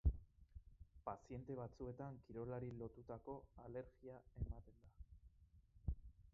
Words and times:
Paziente 1.09 1.57
batzuetan 1.59 2.17
kirolari 2.23 2.71
lotutako 2.79 3.37
alergia 3.67 4.19
ematen 4.47 4.83
da. 4.85 5.97